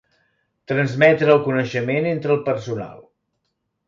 Transmetre 0.69 1.29
el 1.33 1.41
coneixement 1.47 2.07
entre 2.13 2.33
el 2.37 2.41
personal. 2.47 2.97